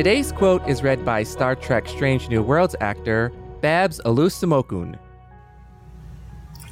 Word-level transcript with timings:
Today's 0.00 0.32
quote 0.32 0.66
is 0.66 0.82
read 0.82 1.04
by 1.04 1.22
Star 1.22 1.54
Trek 1.54 1.86
Strange 1.86 2.30
New 2.30 2.42
Worlds 2.42 2.74
actor 2.80 3.30
Babs 3.60 4.00
Olusanmokun. 4.06 4.98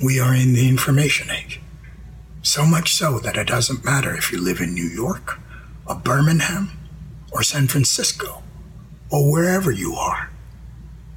We 0.02 0.18
are 0.18 0.34
in 0.34 0.54
the 0.54 0.66
information 0.66 1.30
age. 1.30 1.60
So 2.40 2.64
much 2.64 2.94
so 2.94 3.18
that 3.18 3.36
it 3.36 3.48
doesn't 3.48 3.84
matter 3.84 4.16
if 4.16 4.32
you 4.32 4.40
live 4.40 4.62
in 4.62 4.72
New 4.72 4.88
York, 4.88 5.38
or 5.84 5.96
Birmingham, 5.96 6.70
or 7.30 7.42
San 7.42 7.66
Francisco, 7.66 8.42
or 9.10 9.30
wherever 9.30 9.70
you 9.70 9.92
are. 9.92 10.30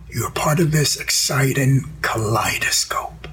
You're 0.09 0.31
part 0.31 0.59
of 0.59 0.73
this 0.73 0.99
exciting 0.99 1.93
kaleidoscope. 2.01 3.29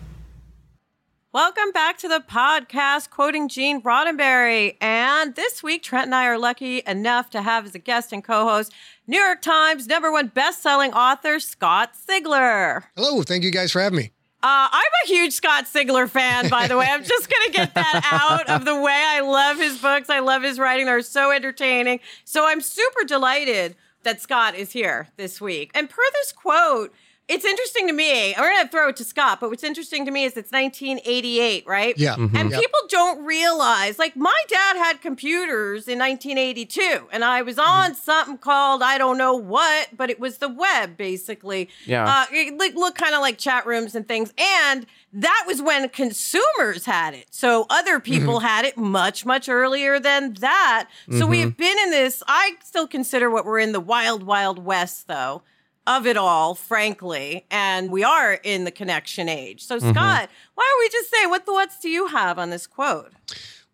Welcome 1.30 1.72
back 1.72 1.98
to 1.98 2.08
the 2.08 2.24
podcast, 2.26 3.10
quoting 3.10 3.48
Gene 3.50 3.82
Roddenberry. 3.82 4.78
And 4.80 5.34
this 5.34 5.62
week, 5.62 5.82
Trent 5.82 6.06
and 6.06 6.14
I 6.14 6.24
are 6.24 6.38
lucky 6.38 6.82
enough 6.86 7.28
to 7.30 7.42
have 7.42 7.66
as 7.66 7.74
a 7.74 7.78
guest 7.78 8.14
and 8.14 8.24
co 8.24 8.44
host 8.48 8.72
New 9.06 9.20
York 9.20 9.42
Times 9.42 9.86
number 9.86 10.10
one 10.10 10.28
best-selling 10.28 10.94
author 10.94 11.38
Scott 11.38 11.90
Sigler. 11.92 12.84
Hello, 12.96 13.20
thank 13.20 13.44
you 13.44 13.50
guys 13.50 13.72
for 13.72 13.82
having 13.82 13.98
me. 13.98 14.04
Uh, 14.42 14.72
I'm 14.72 14.92
a 15.04 15.06
huge 15.06 15.34
Scott 15.34 15.66
Sigler 15.66 16.08
fan, 16.08 16.48
by 16.48 16.66
the 16.66 16.78
way. 16.78 16.86
I'm 16.88 17.04
just 17.04 17.28
going 17.28 17.46
to 17.48 17.52
get 17.52 17.74
that 17.74 18.08
out 18.10 18.48
of 18.48 18.64
the 18.64 18.80
way. 18.80 19.04
I 19.06 19.20
love 19.20 19.58
his 19.58 19.76
books. 19.82 20.08
I 20.08 20.20
love 20.20 20.42
his 20.42 20.58
writing. 20.58 20.86
They're 20.86 21.02
so 21.02 21.30
entertaining. 21.30 22.00
So 22.24 22.46
I'm 22.46 22.62
super 22.62 23.04
delighted 23.04 23.76
that 24.02 24.22
Scott 24.22 24.54
is 24.54 24.72
here 24.72 25.08
this 25.18 25.42
week. 25.42 25.72
And 25.74 25.90
per 25.90 26.02
this 26.14 26.32
quote, 26.32 26.94
it's 27.28 27.44
interesting 27.44 27.86
to 27.88 27.92
me. 27.92 28.34
We're 28.38 28.54
gonna 28.54 28.68
throw 28.70 28.88
it 28.88 28.96
to 28.96 29.04
Scott, 29.04 29.38
but 29.38 29.50
what's 29.50 29.62
interesting 29.62 30.06
to 30.06 30.10
me 30.10 30.24
is 30.24 30.36
it's 30.36 30.50
1988, 30.50 31.66
right? 31.66 31.96
Yeah. 31.98 32.16
Mm-hmm. 32.16 32.34
And 32.34 32.50
yep. 32.50 32.58
people 32.58 32.80
don't 32.88 33.22
realize, 33.24 33.98
like, 33.98 34.16
my 34.16 34.42
dad 34.48 34.76
had 34.78 35.02
computers 35.02 35.88
in 35.88 35.98
1982, 35.98 37.08
and 37.12 37.22
I 37.22 37.42
was 37.42 37.58
on 37.58 37.90
mm-hmm. 37.90 37.94
something 37.94 38.38
called 38.38 38.82
I 38.82 38.96
don't 38.96 39.18
know 39.18 39.34
what, 39.34 39.88
but 39.94 40.08
it 40.08 40.18
was 40.18 40.38
the 40.38 40.48
web, 40.48 40.96
basically. 40.96 41.68
Yeah. 41.84 42.08
Uh, 42.08 42.24
it 42.32 42.56
looked 42.56 42.76
look 42.76 42.94
kind 42.94 43.14
of 43.14 43.20
like 43.20 43.36
chat 43.36 43.66
rooms 43.66 43.94
and 43.94 44.08
things, 44.08 44.32
and 44.38 44.86
that 45.12 45.44
was 45.46 45.60
when 45.60 45.88
consumers 45.90 46.86
had 46.86 47.12
it. 47.12 47.26
So 47.30 47.66
other 47.68 48.00
people 48.00 48.36
mm-hmm. 48.36 48.46
had 48.46 48.64
it 48.64 48.78
much, 48.78 49.26
much 49.26 49.50
earlier 49.50 50.00
than 50.00 50.32
that. 50.34 50.88
So 51.10 51.12
mm-hmm. 51.12 51.30
we 51.30 51.40
have 51.40 51.58
been 51.58 51.78
in 51.78 51.90
this. 51.90 52.22
I 52.26 52.56
still 52.64 52.86
consider 52.86 53.30
what 53.30 53.44
we're 53.44 53.58
in 53.58 53.72
the 53.72 53.80
wild, 53.80 54.22
wild 54.22 54.64
west, 54.64 55.08
though 55.08 55.42
of 55.88 56.06
it 56.06 56.16
all, 56.16 56.54
frankly. 56.54 57.46
And 57.50 57.90
we 57.90 58.04
are 58.04 58.34
in 58.34 58.64
the 58.64 58.70
connection 58.70 59.28
age. 59.28 59.64
So, 59.64 59.78
mm-hmm. 59.78 59.90
Scott, 59.90 60.28
why 60.54 60.70
don't 60.70 60.80
we 60.80 60.88
just 60.90 61.10
say 61.10 61.26
what 61.26 61.46
thoughts 61.46 61.80
do 61.80 61.88
you 61.88 62.08
have 62.08 62.38
on 62.38 62.50
this 62.50 62.66
quote? 62.66 63.12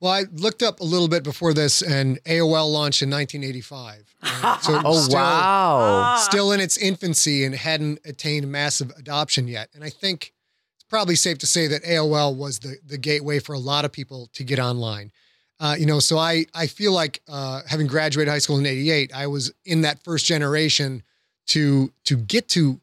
Well, 0.01 0.13
I 0.13 0.25
looked 0.33 0.63
up 0.63 0.81
a 0.81 0.85
little 0.85 1.09
bit 1.09 1.25
before 1.25 1.55
this, 1.55 1.81
and 1.81 2.23
AOL 2.25 2.73
launched 2.73 3.03
in 3.03 3.11
1985. 3.11 4.15
So 4.63 4.81
oh, 4.85 5.01
still, 5.01 5.19
wow. 5.19 6.17
Still 6.19 6.53
in 6.53 6.61
its 6.61 6.77
infancy 6.77 7.45
and 7.45 7.55
hadn't 7.55 8.01
attained 8.05 8.51
massive 8.51 8.91
adoption 8.99 9.49
yet. 9.49 9.69
And 9.75 9.83
I 9.83 9.91
think 9.91 10.33
it's 10.77 10.85
probably 10.85 11.15
safe 11.15 11.39
to 11.39 11.47
say 11.47 11.67
that 11.67 11.83
AOL 11.83 12.37
was 12.37 12.59
the, 12.59 12.77
the 12.85 12.99
gateway 12.99 13.39
for 13.39 13.55
a 13.55 13.59
lot 13.59 13.85
of 13.85 13.93
people 13.93 14.29
to 14.35 14.45
get 14.45 14.59
online. 14.59 15.13
Uh, 15.61 15.77
you 15.79 15.87
know, 15.87 15.99
so 15.99 16.19
I, 16.19 16.47
I 16.55 16.67
feel 16.67 16.93
like 16.93 17.23
uh, 17.29 17.63
having 17.69 17.87
graduated 17.87 18.31
high 18.31 18.39
school 18.39 18.59
in 18.59 18.67
88, 18.67 19.15
I 19.15 19.27
was 19.27 19.53
in 19.65 19.83
that 19.83 20.03
first 20.03 20.27
generation 20.27 21.03
to 21.47 21.93
to 22.05 22.17
get 22.17 22.49
to 22.49 22.81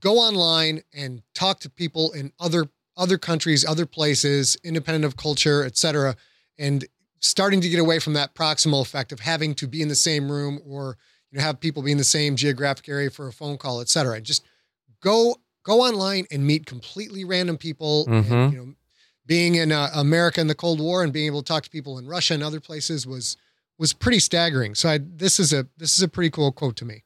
go 0.00 0.18
online 0.18 0.82
and 0.94 1.22
talk 1.34 1.60
to 1.60 1.70
people 1.70 2.12
in 2.12 2.32
other 2.40 2.68
other 2.96 3.18
countries, 3.18 3.64
other 3.64 3.86
places, 3.86 4.56
independent 4.64 5.04
of 5.04 5.16
culture, 5.16 5.64
et 5.64 5.76
cetera, 5.76 6.16
and 6.58 6.86
starting 7.20 7.60
to 7.60 7.68
get 7.68 7.78
away 7.78 7.98
from 7.98 8.14
that 8.14 8.34
proximal 8.34 8.82
effect 8.82 9.12
of 9.12 9.20
having 9.20 9.54
to 9.54 9.66
be 9.66 9.82
in 9.82 9.88
the 9.88 9.94
same 9.94 10.30
room 10.30 10.60
or 10.66 10.96
you 11.30 11.38
know 11.38 11.44
have 11.44 11.60
people 11.60 11.82
be 11.82 11.92
in 11.92 11.98
the 11.98 12.04
same 12.04 12.36
geographic 12.36 12.88
area 12.88 13.10
for 13.10 13.28
a 13.28 13.32
phone 13.32 13.58
call, 13.58 13.80
et 13.80 13.88
cetera. 13.88 14.20
Just 14.20 14.44
go 15.00 15.36
go 15.62 15.82
online 15.82 16.26
and 16.30 16.46
meet 16.46 16.66
completely 16.66 17.24
random 17.24 17.56
people. 17.56 18.06
Mm-hmm. 18.06 18.32
And, 18.32 18.52
you 18.52 18.58
know, 18.58 18.74
being 19.26 19.56
in 19.56 19.72
uh, 19.72 19.90
America 19.92 20.40
in 20.40 20.46
the 20.46 20.54
Cold 20.54 20.80
War 20.80 21.02
and 21.02 21.12
being 21.12 21.26
able 21.26 21.42
to 21.42 21.52
talk 21.52 21.64
to 21.64 21.70
people 21.70 21.98
in 21.98 22.06
Russia 22.06 22.34
and 22.34 22.42
other 22.42 22.60
places 22.60 23.06
was 23.06 23.36
was 23.78 23.92
pretty 23.92 24.20
staggering. 24.20 24.74
So 24.74 24.88
I, 24.88 24.98
this 25.02 25.38
is 25.40 25.52
a 25.52 25.66
this 25.76 25.96
is 25.96 26.02
a 26.02 26.08
pretty 26.08 26.30
cool 26.30 26.52
quote 26.52 26.76
to 26.76 26.84
me. 26.84 27.02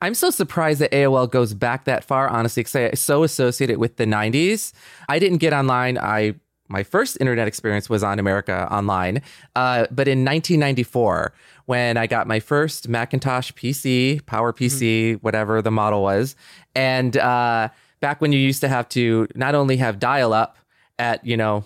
I'm 0.00 0.14
so 0.14 0.30
surprised 0.30 0.80
that 0.80 0.92
AOL 0.92 1.30
goes 1.30 1.54
back 1.54 1.84
that 1.84 2.04
far, 2.04 2.28
honestly, 2.28 2.62
because 2.62 2.76
I 2.76 2.94
so 2.94 3.22
associate 3.22 3.70
it 3.70 3.78
with 3.78 3.96
the 3.96 4.04
90s. 4.04 4.72
I 5.08 5.18
didn't 5.18 5.38
get 5.38 5.52
online. 5.52 5.98
I 5.98 6.34
my 6.68 6.82
first 6.82 7.16
internet 7.20 7.46
experience 7.46 7.88
was 7.88 8.02
on 8.02 8.18
America 8.18 8.66
Online, 8.72 9.22
uh, 9.54 9.86
but 9.90 10.08
in 10.08 10.24
1994, 10.24 11.32
when 11.66 11.96
I 11.96 12.08
got 12.08 12.26
my 12.26 12.40
first 12.40 12.88
Macintosh 12.88 13.52
PC, 13.52 14.24
Power 14.26 14.52
PC, 14.52 15.12
mm-hmm. 15.12 15.18
whatever 15.18 15.62
the 15.62 15.70
model 15.70 16.02
was, 16.02 16.34
and 16.74 17.16
uh, 17.16 17.68
back 18.00 18.20
when 18.20 18.32
you 18.32 18.38
used 18.40 18.60
to 18.62 18.68
have 18.68 18.88
to 18.90 19.28
not 19.34 19.54
only 19.54 19.76
have 19.76 19.98
dial 19.98 20.32
up 20.32 20.58
at 20.98 21.24
you 21.24 21.36
know 21.36 21.64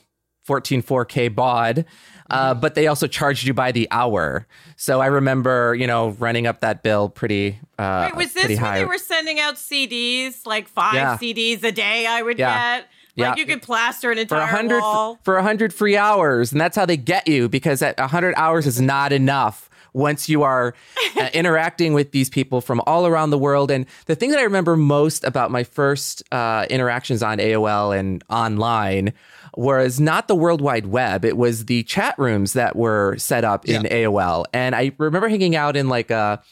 144k 0.50 1.34
baud 1.34 1.84
uh, 2.30 2.54
but 2.54 2.74
they 2.74 2.86
also 2.86 3.06
charged 3.06 3.46
you 3.46 3.52
by 3.52 3.72
the 3.72 3.88
hour. 3.90 4.46
So 4.76 5.00
I 5.00 5.06
remember, 5.06 5.74
you 5.74 5.86
know, 5.86 6.10
running 6.10 6.46
up 6.46 6.60
that 6.60 6.82
bill 6.82 7.08
pretty. 7.08 7.58
Uh, 7.78 8.10
Wait, 8.10 8.16
was 8.16 8.32
this 8.34 8.48
when 8.48 8.56
high. 8.58 8.78
they 8.78 8.84
were 8.84 8.98
sending 8.98 9.40
out 9.40 9.56
CDs, 9.56 10.46
like 10.46 10.68
five 10.68 10.94
yeah. 10.94 11.16
CDs 11.16 11.64
a 11.64 11.72
day? 11.72 12.06
I 12.06 12.22
would 12.22 12.38
yeah. 12.38 12.78
get. 12.78 12.86
Like 13.16 13.36
yeah. 13.36 13.42
you 13.42 13.46
could 13.46 13.62
plaster 13.62 14.12
an 14.12 14.18
entire 14.18 14.46
for 14.46 14.52
100, 14.52 14.80
wall 14.80 15.18
for 15.24 15.42
hundred 15.42 15.74
free 15.74 15.96
hours, 15.96 16.52
and 16.52 16.60
that's 16.60 16.76
how 16.76 16.86
they 16.86 16.96
get 16.96 17.26
you 17.26 17.48
because 17.48 17.82
at 17.82 17.98
hundred 17.98 18.34
hours 18.36 18.66
is 18.66 18.80
not 18.80 19.12
enough 19.12 19.68
once 19.92 20.28
you 20.28 20.42
are 20.42 20.74
uh, 21.16 21.28
interacting 21.34 21.92
with 21.92 22.12
these 22.12 22.30
people 22.30 22.60
from 22.60 22.80
all 22.86 23.06
around 23.06 23.30
the 23.30 23.38
world. 23.38 23.70
And 23.70 23.86
the 24.06 24.14
thing 24.14 24.30
that 24.30 24.38
I 24.38 24.42
remember 24.42 24.76
most 24.76 25.24
about 25.24 25.50
my 25.50 25.64
first 25.64 26.22
uh, 26.32 26.66
interactions 26.70 27.22
on 27.22 27.38
AOL 27.38 27.96
and 27.96 28.24
online 28.30 29.12
was 29.56 29.98
not 29.98 30.28
the 30.28 30.34
World 30.34 30.60
Wide 30.60 30.86
Web. 30.86 31.24
It 31.24 31.36
was 31.36 31.66
the 31.66 31.82
chat 31.84 32.18
rooms 32.18 32.52
that 32.52 32.76
were 32.76 33.16
set 33.18 33.44
up 33.44 33.66
in 33.66 33.84
yeah. 33.84 34.04
AOL. 34.06 34.44
And 34.52 34.74
I 34.74 34.92
remember 34.98 35.28
hanging 35.28 35.56
out 35.56 35.76
in 35.76 35.88
like 35.88 36.10
a 36.10 36.42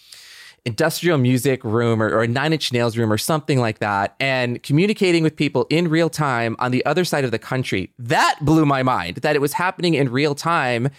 industrial 0.65 1.17
music 1.17 1.65
room 1.65 2.03
or, 2.03 2.09
or, 2.11 2.23
a 2.23 2.29
nine 2.29 2.53
inch 2.53 2.73
nails 2.73 2.97
room 2.97 3.11
or 3.11 3.17
something 3.17 3.59
like 3.59 3.79
that 3.79 4.15
and 4.21 4.63
communicating 4.63 5.23
with 5.23 5.35
people 5.35 5.67
in 5.71 5.89
real 5.89 6.11
time 6.11 6.57
on 6.59 6.73
the 6.73 6.85
other 6.85 7.05
side 7.05 7.25
of 7.25 7.31
the 7.31 7.39
country. 7.39 7.91
That 7.99 8.37
blew 8.43 8.67
my 8.67 8.83
mind 8.83 9.17
that 9.19 9.35
it 9.35 9.41
was 9.41 9.55
happening 9.55 9.95
in 9.95 10.11
real 10.11 10.35
time 10.35 10.91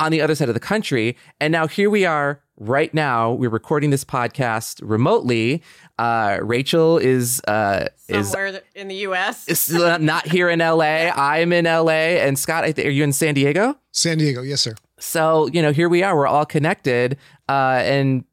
on 0.00 0.10
the 0.10 0.20
other 0.20 0.34
side 0.34 0.48
of 0.48 0.54
the 0.54 0.60
country. 0.60 1.16
And 1.40 1.52
now 1.52 1.68
here 1.68 1.90
we 1.90 2.04
are 2.04 2.40
right 2.56 2.92
now. 2.92 3.32
We're 3.32 3.50
recording 3.50 3.90
this 3.90 4.04
podcast 4.04 4.80
remotely. 4.82 5.62
Uh, 5.98 6.38
Rachel 6.42 6.98
is 6.98 7.40
uh, 7.46 7.88
somewhere 7.96 8.46
is, 8.46 8.60
in 8.74 8.88
the 8.88 8.96
U.S. 8.96 9.46
is 9.46 9.74
uh, 9.74 9.98
not 9.98 10.26
here 10.26 10.48
in 10.48 10.60
L.A. 10.60 11.10
I'm 11.14 11.52
in 11.52 11.66
L.A. 11.66 12.20
And 12.20 12.38
Scott, 12.38 12.64
I 12.64 12.72
th- 12.72 12.86
are 12.86 12.90
you 12.90 13.04
in 13.04 13.12
San 13.12 13.34
Diego? 13.34 13.76
San 13.92 14.18
Diego, 14.18 14.42
yes, 14.42 14.62
sir. 14.62 14.74
So 14.98 15.48
you 15.48 15.62
know, 15.62 15.72
here 15.72 15.88
we 15.88 16.02
are. 16.02 16.16
We're 16.16 16.26
all 16.26 16.46
connected, 16.46 17.16
uh, 17.48 17.82
and 17.84 18.24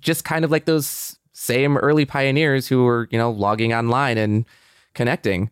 just 0.00 0.24
kind 0.24 0.44
of 0.44 0.50
like 0.50 0.64
those 0.64 1.18
same 1.32 1.76
early 1.76 2.04
pioneers 2.04 2.66
who 2.68 2.84
were 2.84 3.08
you 3.10 3.18
know 3.18 3.30
logging 3.30 3.72
online 3.72 4.18
and 4.18 4.44
connecting. 4.94 5.50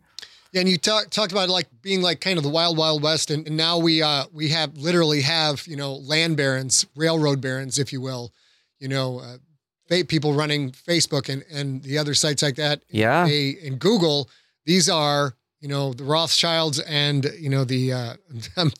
Yeah, 0.53 0.61
and 0.61 0.69
you 0.69 0.77
talk, 0.77 1.09
talked 1.09 1.31
about 1.31 1.49
like 1.49 1.67
being 1.81 2.01
like 2.01 2.21
kind 2.21 2.37
of 2.37 2.43
the 2.43 2.49
wild, 2.49 2.77
wild 2.77 3.03
west, 3.03 3.29
and, 3.31 3.45
and 3.47 3.57
now 3.57 3.77
we 3.77 4.01
uh 4.01 4.25
we 4.33 4.49
have 4.49 4.75
literally 4.77 5.21
have 5.21 5.65
you 5.67 5.75
know 5.75 5.95
land 5.95 6.37
barons, 6.37 6.85
railroad 6.95 7.41
barons, 7.41 7.77
if 7.79 7.91
you 7.93 8.01
will, 8.01 8.31
you 8.79 8.87
know, 8.87 9.19
uh, 9.19 9.37
people 10.07 10.33
running 10.33 10.71
Facebook 10.71 11.29
and 11.29 11.43
and 11.51 11.83
the 11.83 11.97
other 11.97 12.13
sites 12.13 12.41
like 12.41 12.55
that. 12.55 12.83
Yeah. 12.89 13.25
They 13.25 13.49
in 13.49 13.75
Google, 13.77 14.29
these 14.65 14.89
are 14.89 15.33
you 15.59 15.67
know 15.67 15.93
the 15.93 16.03
Rothschilds 16.03 16.79
and 16.81 17.25
you 17.39 17.49
know 17.49 17.63
the 17.63 17.93
uh, 17.93 18.13
I'm 18.57 18.71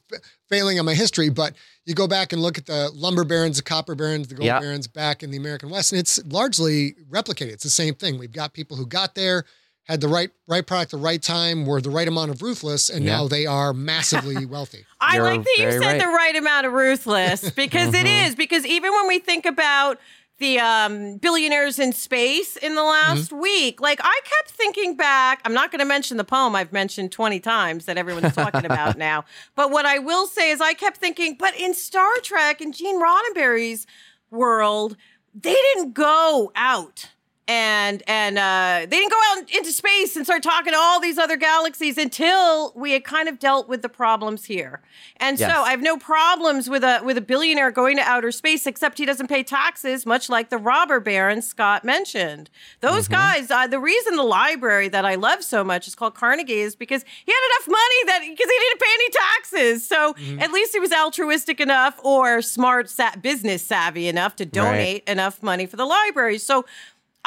failing 0.50 0.80
on 0.80 0.86
my 0.86 0.94
history, 0.94 1.30
but 1.30 1.54
you 1.86 1.94
go 1.94 2.08
back 2.08 2.34
and 2.34 2.42
look 2.42 2.58
at 2.58 2.66
the 2.66 2.90
lumber 2.94 3.24
barons, 3.26 3.58
the 3.58 3.64
copper 3.64 3.96
barons, 3.96 4.28
the 4.28 4.36
gold 4.36 4.46
Yeah. 4.48 4.60
barons 4.60 4.88
back 4.88 5.24
in 5.24 5.32
the 5.32 5.38
American 5.38 5.70
West, 5.70 5.92
and 5.92 6.00
it's 6.00 6.24
largely 6.26 6.96
replicated. 7.10 7.52
It's 7.54 7.64
the 7.64 7.70
same 7.70 7.96
thing. 7.96 8.18
We've 8.18 8.32
got 8.32 8.54
people 8.54 8.78
who 8.78 8.86
got 8.86 9.16
there, 9.16 9.44
had 9.88 10.02
the 10.02 10.08
right 10.08 10.30
right 10.48 10.66
product, 10.66 10.92
the 10.92 10.98
right 10.98 11.22
time, 11.22 11.66
were 11.66 11.80
the 11.82 11.90
right 11.90 12.08
amount 12.08 12.32
of 12.32 12.42
ruthless, 12.42 12.90
and 12.90 13.06
Yeah. 13.06 13.18
now 13.18 13.28
they 13.28 13.46
are 13.46 13.74
massively 13.74 14.46
wealthy. 14.56 14.86
I 15.00 15.16
You're 15.16 15.24
like 15.24 15.44
that 15.44 15.56
you 15.58 15.72
said 15.72 15.80
right. 15.82 16.02
the 16.02 16.08
right 16.08 16.36
amount 16.36 16.66
of 16.66 16.74
ruthless 16.74 17.50
because 17.56 17.94
it 17.94 18.06
is 18.06 18.36
because 18.36 18.66
even 18.66 18.92
when 18.92 19.08
we 19.08 19.20
think 19.20 19.46
about 19.46 20.00
the 20.40 20.60
um, 20.60 21.18
billionaires 21.18 21.80
in 21.80 21.92
space 21.94 22.58
in 22.58 22.76
the 22.76 22.84
last 22.84 23.32
week, 23.34 23.82
like 23.82 24.00
I 24.04 24.20
kept 24.24 24.52
thinking 24.52 24.96
back. 24.96 25.42
I'm 25.46 25.54
not 25.54 25.72
going 25.72 25.80
to 25.80 25.86
mention 25.86 26.18
the 26.18 26.24
poem 26.24 26.56
I've 26.56 26.72
mentioned 26.72 27.12
20 27.12 27.40
times 27.40 27.86
that 27.86 27.98
everyone's 27.98 28.36
talking 28.36 28.64
about 28.66 28.98
now, 29.10 29.26
but 29.56 29.72
what 29.72 29.88
I 29.88 29.98
will 29.98 30.28
say 30.28 30.52
is 30.52 30.62
I 30.62 30.74
kept 30.74 30.98
thinking, 30.98 31.38
but 31.40 31.56
in 31.60 31.74
Star 31.74 32.12
Trek 32.22 32.62
and 32.62 32.72
Gene 32.72 33.02
Roddenberry's 33.02 33.88
world, 34.30 34.96
they 35.34 35.54
didn't 35.54 35.94
go 35.94 36.52
out 36.56 37.08
and 37.48 38.04
and 38.08 38.38
uh, 38.38 38.80
they 38.82 38.98
didn't 38.98 39.12
go 39.12 39.20
out 39.32 39.50
into 39.52 39.72
space 39.72 40.16
and 40.16 40.26
start 40.26 40.44
talking 40.44 40.74
to 40.74 40.78
all 40.80 41.00
these 41.00 41.18
other 41.18 41.38
galaxies 41.38 41.98
until 41.98 42.74
we 42.76 42.92
had 42.92 43.04
kind 43.04 43.30
of 43.30 43.40
dealt 43.40 43.70
with 43.70 43.82
the 43.82 43.90
problems 43.90 44.46
here. 44.46 44.82
And 45.18 45.40
Yes. 45.40 45.52
so 45.54 45.62
I 45.62 45.72
have 45.72 45.82
no 45.82 45.98
problems 45.98 46.70
with 46.70 46.84
a 46.84 47.00
with 47.04 47.18
a 47.18 47.22
billionaire 47.22 47.72
going 47.72 47.98
to 47.98 48.04
outer 48.04 48.32
space, 48.32 48.68
except 48.68 48.98
he 48.98 49.06
doesn't 49.06 49.28
pay 49.28 49.44
taxes, 49.44 50.06
much 50.06 50.30
like 50.30 50.50
the 50.50 50.58
robber 50.58 51.00
baron 51.00 51.42
Scott 51.42 51.84
mentioned. 51.86 52.50
Those 52.82 53.08
guys, 53.08 53.50
uh, 53.50 53.68
the 53.68 53.80
reason 53.80 54.16
the 54.16 54.24
library 54.24 54.90
that 54.90 55.06
I 55.06 55.16
love 55.16 55.44
so 55.44 55.64
much 55.64 55.88
is 55.88 55.96
called 55.96 56.16
Carnegie 56.16 56.60
is 56.60 56.76
because 56.76 57.04
he 57.26 57.32
had 57.32 57.46
enough 57.52 57.68
money 57.68 58.04
that 58.08 58.20
because 58.30 58.50
he 58.52 58.60
didn't 58.60 58.80
pay 58.82 58.94
any 58.94 59.10
taxes, 59.10 59.88
so 59.88 60.16
at 60.40 60.52
least 60.52 60.74
he 60.74 60.80
was 60.80 60.92
altruistic 60.92 61.60
enough 61.62 62.00
or 62.04 62.42
smart 62.42 62.90
sa- 62.90 63.16
business 63.22 63.62
savvy 63.64 64.08
enough 64.08 64.36
to 64.38 64.46
donate 64.46 65.04
enough 65.08 65.42
money 65.42 65.66
for 65.66 65.78
the 65.78 65.86
library. 65.86 66.38
So. 66.38 66.66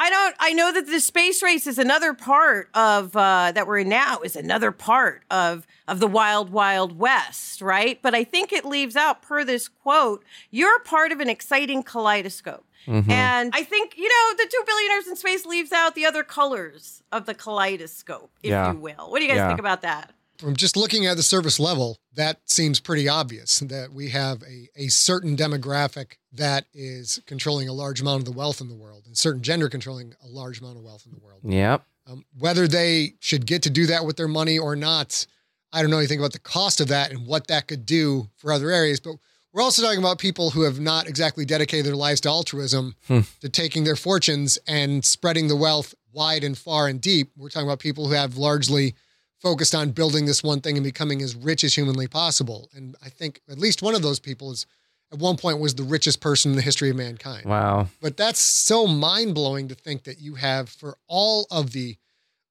I 0.02 0.08
don't. 0.08 0.34
I 0.40 0.52
know 0.54 0.72
that 0.72 0.86
the 0.86 0.98
space 0.98 1.42
race 1.42 1.66
is 1.66 1.78
another 1.78 2.14
part 2.14 2.70
of 2.72 3.14
uh, 3.14 3.52
that 3.52 3.66
we're 3.66 3.80
in 3.80 3.90
now 3.90 4.20
is 4.20 4.34
another 4.34 4.72
part 4.72 5.22
of 5.30 5.66
of 5.86 6.00
the 6.00 6.06
wild, 6.06 6.50
wild 6.50 6.98
west, 6.98 7.60
right? 7.60 8.00
But 8.00 8.14
I 8.14 8.24
think 8.24 8.50
it 8.50 8.64
leaves 8.64 8.96
out, 8.96 9.20
per 9.20 9.44
this 9.44 9.68
quote, 9.68 10.24
you're 10.50 10.80
part 10.80 11.12
of 11.12 11.20
an 11.20 11.28
exciting 11.28 11.82
kaleidoscope, 11.82 12.64
and 12.86 13.52
I 13.54 13.62
think 13.62 13.98
you 13.98 14.08
know 14.08 14.36
the 14.38 14.48
two 14.50 14.62
billionaires 14.66 15.06
in 15.06 15.16
space 15.16 15.44
leaves 15.44 15.70
out 15.70 15.94
the 15.94 16.06
other 16.06 16.22
colors 16.24 17.02
of 17.12 17.26
the 17.26 17.34
kaleidoscope, 17.34 18.30
if 18.42 18.50
Yeah. 18.50 18.72
you 18.72 18.78
will. 18.78 19.10
What 19.10 19.18
do 19.18 19.24
you 19.24 19.28
guys 19.28 19.36
Yeah. 19.36 19.48
think 19.48 19.60
about 19.60 19.82
that? 19.82 20.12
From 20.40 20.56
just 20.56 20.74
looking 20.74 21.06
at 21.06 21.18
the 21.18 21.22
service 21.22 21.60
level, 21.60 21.98
that 22.14 22.40
seems 22.46 22.80
pretty 22.80 23.08
obvious 23.08 23.60
that 23.60 23.92
we 23.92 24.08
have 24.08 24.42
a, 24.42 24.70
a 24.74 24.88
certain 24.88 25.36
demographic 25.36 26.14
that 26.32 26.64
is 26.72 27.20
controlling 27.26 27.68
a 27.68 27.74
large 27.74 28.00
amount 28.00 28.20
of 28.20 28.24
the 28.24 28.32
wealth 28.32 28.62
in 28.62 28.68
the 28.68 28.74
world, 28.74 29.02
and 29.06 29.18
certain 29.18 29.42
gender 29.42 29.68
controlling 29.68 30.14
a 30.24 30.28
large 30.28 30.60
amount 30.60 30.78
of 30.78 30.82
wealth 30.82 31.04
in 31.04 31.12
the 31.12 31.18
world. 31.22 31.40
Yep. 31.44 31.84
Um, 32.08 32.24
whether 32.38 32.66
they 32.66 33.16
should 33.20 33.44
get 33.44 33.62
to 33.64 33.70
do 33.70 33.84
that 33.86 34.06
with 34.06 34.16
their 34.16 34.28
money 34.28 34.58
or 34.58 34.74
not, 34.74 35.26
I 35.74 35.82
don't 35.82 35.90
know 35.90 35.98
anything 35.98 36.18
about 36.18 36.32
the 36.32 36.38
cost 36.38 36.80
of 36.80 36.88
that 36.88 37.10
and 37.10 37.26
what 37.26 37.46
that 37.48 37.68
could 37.68 37.84
do 37.84 38.30
for 38.36 38.50
other 38.50 38.70
areas. 38.70 38.98
But 38.98 39.16
we're 39.52 39.62
also 39.62 39.82
talking 39.82 39.98
about 39.98 40.18
people 40.18 40.50
who 40.50 40.62
have 40.62 40.80
not 40.80 41.06
exactly 41.06 41.44
dedicated 41.44 41.84
their 41.84 41.96
lives 41.96 42.22
to 42.22 42.30
altruism, 42.30 42.94
to 43.40 43.48
taking 43.50 43.84
their 43.84 43.94
fortunes 43.96 44.58
and 44.66 45.04
spreading 45.04 45.48
the 45.48 45.56
wealth 45.56 45.94
wide 46.12 46.44
and 46.44 46.56
far 46.56 46.88
and 46.88 46.98
deep. 46.98 47.30
We're 47.36 47.50
talking 47.50 47.68
about 47.68 47.78
people 47.78 48.08
who 48.08 48.14
have 48.14 48.38
largely 48.38 48.94
focused 49.40 49.74
on 49.74 49.90
building 49.90 50.26
this 50.26 50.42
one 50.42 50.60
thing 50.60 50.76
and 50.76 50.84
becoming 50.84 51.22
as 51.22 51.34
rich 51.34 51.64
as 51.64 51.74
humanly 51.74 52.06
possible. 52.06 52.68
And 52.74 52.96
I 53.04 53.08
think 53.08 53.40
at 53.50 53.58
least 53.58 53.82
one 53.82 53.94
of 53.94 54.02
those 54.02 54.20
people 54.20 54.50
is 54.52 54.66
at 55.12 55.18
one 55.18 55.36
point 55.36 55.58
was 55.58 55.74
the 55.74 55.82
richest 55.82 56.20
person 56.20 56.52
in 56.52 56.56
the 56.56 56.62
history 56.62 56.90
of 56.90 56.96
mankind. 56.96 57.46
Wow. 57.46 57.88
But 58.00 58.16
that's 58.16 58.38
so 58.38 58.86
mind 58.86 59.34
blowing 59.34 59.68
to 59.68 59.74
think 59.74 60.04
that 60.04 60.20
you 60.20 60.36
have 60.36 60.68
for 60.68 60.96
all 61.08 61.46
of 61.50 61.72
the 61.72 61.96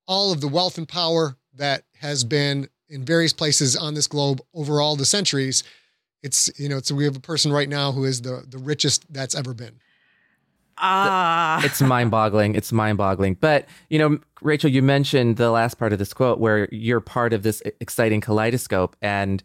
all 0.07 0.31
of 0.31 0.41
the 0.41 0.47
wealth 0.47 0.77
and 0.77 0.88
power 0.88 1.38
that 1.53 1.83
has 2.00 2.24
been 2.24 2.68
in 2.89 3.06
various 3.06 3.31
places 3.31 3.77
on 3.77 3.94
this 3.94 4.07
globe 4.07 4.42
over 4.53 4.81
all 4.81 4.95
the 4.95 5.06
centuries. 5.06 5.63
It's 6.24 6.50
you 6.59 6.68
know, 6.68 6.77
it's 6.77 6.92
we 6.92 7.06
have 7.06 7.15
a 7.15 7.21
person 7.21 7.51
right 7.51 7.69
now 7.69 7.92
who 7.92 8.03
is 8.03 8.21
the 8.21 8.44
the 8.47 8.57
richest 8.57 9.12
that's 9.13 9.35
ever 9.35 9.53
been. 9.53 9.80
Ah, 10.81 11.63
it's 11.63 11.81
mind-boggling. 11.81 12.55
It's 12.55 12.71
mind-boggling. 12.71 13.35
But 13.35 13.67
you 13.89 13.99
know, 13.99 14.19
Rachel, 14.41 14.69
you 14.69 14.81
mentioned 14.81 15.37
the 15.37 15.51
last 15.51 15.77
part 15.77 15.93
of 15.93 15.99
this 15.99 16.13
quote 16.13 16.39
where 16.39 16.69
you're 16.71 17.01
part 17.01 17.33
of 17.33 17.43
this 17.43 17.61
exciting 17.81 18.21
kaleidoscope, 18.21 18.95
and 19.01 19.43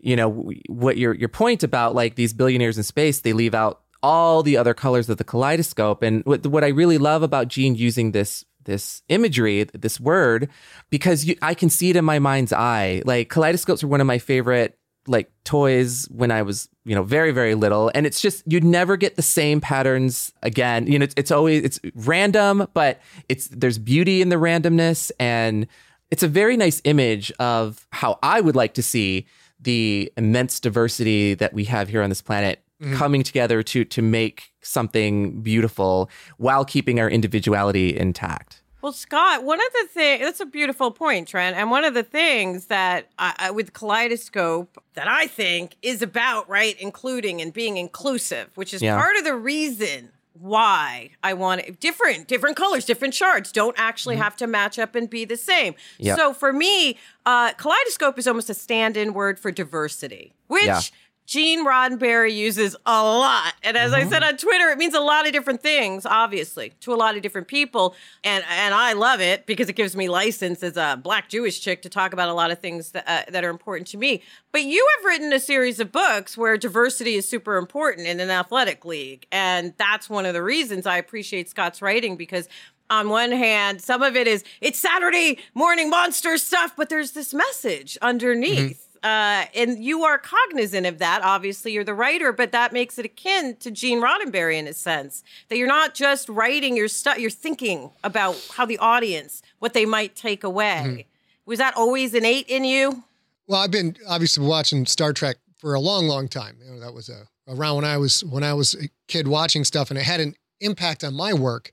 you 0.00 0.16
know 0.16 0.50
what 0.68 0.96
your 0.96 1.14
your 1.14 1.28
point 1.28 1.62
about 1.62 1.94
like 1.94 2.14
these 2.14 2.32
billionaires 2.32 2.76
in 2.76 2.82
space, 2.82 3.20
they 3.20 3.32
leave 3.32 3.54
out 3.54 3.82
all 4.02 4.42
the 4.42 4.56
other 4.56 4.74
colors 4.74 5.10
of 5.10 5.18
the 5.18 5.24
kaleidoscope. 5.24 6.02
And 6.02 6.24
what 6.24 6.46
what 6.46 6.64
I 6.64 6.68
really 6.68 6.98
love 6.98 7.22
about 7.22 7.48
Gene 7.48 7.74
using 7.74 8.12
this 8.12 8.44
this 8.64 9.02
imagery, 9.08 9.64
this 9.64 10.00
word, 10.00 10.48
because 10.90 11.24
you, 11.24 11.36
I 11.42 11.54
can 11.54 11.70
see 11.70 11.90
it 11.90 11.96
in 11.96 12.04
my 12.04 12.18
mind's 12.18 12.52
eye. 12.52 13.02
Like 13.04 13.28
kaleidoscopes 13.28 13.82
are 13.82 13.88
one 13.88 14.00
of 14.00 14.06
my 14.06 14.18
favorite 14.18 14.78
like 15.06 15.30
toys 15.44 16.06
when 16.10 16.30
I 16.30 16.42
was, 16.42 16.68
you 16.84 16.94
know, 16.94 17.02
very, 17.02 17.32
very 17.32 17.54
little. 17.54 17.90
And 17.94 18.06
it's 18.06 18.20
just, 18.20 18.42
you'd 18.46 18.64
never 18.64 18.96
get 18.96 19.16
the 19.16 19.22
same 19.22 19.60
patterns 19.60 20.32
again. 20.42 20.86
You 20.86 20.98
know, 20.98 21.04
it's, 21.04 21.14
it's 21.16 21.30
always, 21.30 21.62
it's 21.62 21.80
random, 21.94 22.68
but 22.74 23.00
it's, 23.28 23.48
there's 23.48 23.78
beauty 23.78 24.22
in 24.22 24.28
the 24.28 24.36
randomness. 24.36 25.10
And 25.18 25.66
it's 26.10 26.22
a 26.22 26.28
very 26.28 26.56
nice 26.56 26.80
image 26.84 27.32
of 27.38 27.86
how 27.92 28.18
I 28.22 28.40
would 28.40 28.56
like 28.56 28.74
to 28.74 28.82
see 28.82 29.26
the 29.60 30.12
immense 30.16 30.60
diversity 30.60 31.34
that 31.34 31.52
we 31.52 31.64
have 31.64 31.88
here 31.88 32.02
on 32.02 32.08
this 32.08 32.22
planet 32.22 32.62
mm-hmm. 32.80 32.96
coming 32.96 33.22
together 33.22 33.62
to, 33.62 33.84
to 33.84 34.02
make 34.02 34.52
something 34.62 35.40
beautiful 35.42 36.10
while 36.36 36.64
keeping 36.64 37.00
our 37.00 37.08
individuality 37.08 37.96
intact. 37.96 38.62
Well, 38.82 38.92
Scott, 38.92 39.44
one 39.44 39.60
of 39.60 39.72
the 39.82 39.88
things 39.88 40.22
that's 40.24 40.40
a 40.40 40.46
beautiful 40.46 40.90
point, 40.90 41.28
Trent. 41.28 41.56
And 41.56 41.70
one 41.70 41.84
of 41.84 41.94
the 41.94 42.02
things 42.02 42.66
that 42.66 43.08
I, 43.18 43.34
I, 43.38 43.50
with 43.50 43.72
Kaleidoscope 43.72 44.82
that 44.94 45.06
I 45.08 45.26
think 45.26 45.76
is 45.82 46.02
about, 46.02 46.48
right, 46.48 46.76
including 46.80 47.40
and 47.42 47.52
being 47.52 47.76
inclusive, 47.76 48.48
which 48.54 48.72
is 48.72 48.80
Yeah. 48.82 48.98
part 48.98 49.16
of 49.16 49.24
the 49.24 49.34
reason 49.34 50.10
why 50.32 51.10
I 51.22 51.34
want 51.34 51.60
it 51.60 51.80
different, 51.80 52.26
different 52.26 52.56
colors, 52.56 52.86
different 52.86 53.12
shards 53.12 53.52
don't 53.52 53.74
actually 53.78 54.16
have 54.16 54.36
to 54.36 54.46
match 54.46 54.78
up 54.78 54.94
and 54.94 55.10
be 55.10 55.26
the 55.26 55.36
same. 55.36 55.74
Yep. 55.98 56.16
So 56.16 56.32
for 56.32 56.50
me, 56.52 56.96
uh, 57.26 57.52
Kaleidoscope 57.54 58.18
is 58.18 58.26
almost 58.26 58.48
a 58.48 58.54
stand 58.54 58.96
in 58.96 59.12
word 59.12 59.38
for 59.38 59.50
diversity, 59.50 60.32
which 60.46 60.64
Yeah. 60.64 60.80
Gene 61.26 61.64
Roddenberry 61.64 62.34
uses 62.34 62.74
a 62.84 63.02
lot. 63.04 63.54
And 63.62 63.76
as 63.76 63.92
I 63.92 64.04
said 64.08 64.24
on 64.24 64.36
Twitter, 64.36 64.68
it 64.70 64.78
means 64.78 64.94
a 64.94 65.00
lot 65.00 65.28
of 65.28 65.32
different 65.32 65.62
things, 65.62 66.04
obviously, 66.04 66.72
to 66.80 66.92
a 66.92 66.96
lot 66.96 67.14
of 67.14 67.22
different 67.22 67.46
people. 67.46 67.94
And 68.24 68.44
and 68.48 68.74
I 68.74 68.94
love 68.94 69.20
it 69.20 69.46
because 69.46 69.68
it 69.68 69.74
gives 69.74 69.94
me 69.94 70.08
license 70.08 70.62
as 70.64 70.76
a 70.76 70.98
black 71.00 71.28
Jewish 71.28 71.60
chick 71.60 71.82
to 71.82 71.88
talk 71.88 72.12
about 72.12 72.28
a 72.28 72.34
lot 72.34 72.50
of 72.50 72.58
things 72.58 72.90
that, 72.90 73.04
uh, 73.06 73.30
that 73.30 73.44
are 73.44 73.50
important 73.50 73.86
to 73.88 73.96
me. 73.96 74.22
But 74.50 74.64
you 74.64 74.84
have 74.96 75.04
written 75.04 75.32
a 75.32 75.38
series 75.38 75.78
of 75.78 75.92
books 75.92 76.36
where 76.36 76.56
diversity 76.56 77.14
is 77.14 77.28
super 77.28 77.56
important 77.56 78.08
in 78.08 78.18
an 78.18 78.30
athletic 78.30 78.84
league. 78.84 79.26
And 79.30 79.72
that's 79.78 80.10
one 80.10 80.26
of 80.26 80.34
the 80.34 80.42
reasons 80.42 80.84
I 80.84 80.96
appreciate 80.96 81.48
Scott's 81.48 81.80
writing 81.80 82.16
because 82.16 82.48
on 82.90 83.08
one 83.08 83.30
hand, 83.30 83.80
some 83.80 84.02
of 84.02 84.16
it 84.16 84.26
is 84.26 84.42
it's 84.60 84.80
Saturday 84.80 85.38
morning 85.54 85.88
monster 85.90 86.36
stuff, 86.38 86.74
but 86.76 86.88
there's 86.88 87.12
this 87.12 87.32
message 87.32 87.96
underneath. 88.02 88.88
Uh, 89.02 89.46
and 89.54 89.82
you 89.82 90.04
are 90.04 90.18
cognizant 90.18 90.86
of 90.86 90.98
that. 90.98 91.22
Obviously, 91.22 91.72
you're 91.72 91.84
the 91.84 91.94
writer, 91.94 92.32
but 92.32 92.52
that 92.52 92.72
makes 92.72 92.98
it 92.98 93.06
akin 93.06 93.56
to 93.56 93.70
Gene 93.70 94.02
Roddenberry 94.02 94.58
in 94.58 94.68
a 94.68 94.74
sense 94.74 95.22
that 95.48 95.56
you're 95.56 95.66
not 95.66 95.94
just 95.94 96.28
writing 96.28 96.76
your 96.76 96.88
stuff, 96.88 97.18
you're 97.18 97.30
thinking 97.30 97.90
about 98.04 98.36
how 98.52 98.66
the 98.66 98.76
audience, 98.78 99.40
what 99.58 99.72
they 99.72 99.86
might 99.86 100.14
take 100.16 100.44
away. 100.44 101.06
Was 101.46 101.58
that 101.58 101.76
always 101.76 102.14
innate 102.14 102.46
in 102.48 102.64
you? 102.64 103.04
Well, 103.46 103.60
I've 103.60 103.70
been 103.70 103.96
obviously 104.06 104.46
watching 104.46 104.84
Star 104.86 105.12
Trek 105.12 105.38
for 105.58 105.74
a 105.74 105.80
long, 105.80 106.06
long 106.06 106.28
time. 106.28 106.58
You 106.62 106.72
know, 106.72 106.80
that 106.80 106.92
was 106.92 107.08
a, 107.08 107.26
around 107.48 107.76
when 107.76 107.84
I 107.84 107.96
was 107.96 108.22
when 108.24 108.44
I 108.44 108.52
was 108.52 108.74
a 108.74 108.88
kid 109.08 109.26
watching 109.26 109.64
stuff, 109.64 109.90
and 109.90 109.98
it 109.98 110.04
had 110.04 110.20
an 110.20 110.34
impact 110.60 111.02
on 111.02 111.14
my 111.14 111.32
work. 111.32 111.72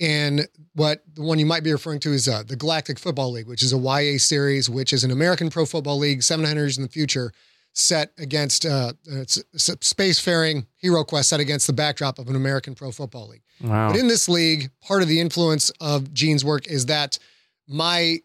And 0.00 0.48
what 0.74 1.02
the 1.14 1.22
one 1.22 1.38
you 1.38 1.46
might 1.46 1.62
be 1.62 1.72
referring 1.72 2.00
to 2.00 2.12
is 2.12 2.28
uh, 2.28 2.42
the 2.42 2.56
Galactic 2.56 2.98
Football 2.98 3.30
League, 3.32 3.46
which 3.46 3.62
is 3.62 3.72
a 3.72 3.78
YA 3.78 4.18
series, 4.18 4.68
which 4.68 4.92
is 4.92 5.04
an 5.04 5.10
American 5.10 5.50
pro 5.50 5.64
football 5.64 5.98
league, 5.98 6.22
700 6.22 6.60
years 6.60 6.76
in 6.76 6.82
the 6.82 6.88
future, 6.88 7.32
set 7.74 8.12
against 8.18 8.66
uh, 8.66 8.92
it's 9.06 9.36
a 9.36 9.76
spacefaring 9.76 10.66
hero 10.76 11.04
quest 11.04 11.28
set 11.28 11.40
against 11.40 11.66
the 11.66 11.72
backdrop 11.72 12.18
of 12.18 12.28
an 12.28 12.36
American 12.36 12.74
pro 12.74 12.90
football 12.90 13.28
league. 13.28 13.42
Wow. 13.60 13.90
But 13.90 13.98
in 13.98 14.08
this 14.08 14.28
league, 14.28 14.70
part 14.82 15.02
of 15.02 15.08
the 15.08 15.20
influence 15.20 15.70
of 15.80 16.12
Gene's 16.12 16.44
work 16.44 16.66
is 16.66 16.86
that 16.86 17.18
my 17.68 18.18